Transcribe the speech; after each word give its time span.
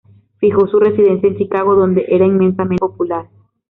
Fijó 0.39 0.65
su 0.67 0.79
residencia 0.79 1.29
en 1.29 1.37
Chicago, 1.37 1.75
donde 1.75 2.05
era 2.09 2.25
inmensamente 2.25 2.79
popular. 2.79 3.29